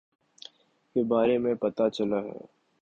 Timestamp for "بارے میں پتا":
1.03-1.89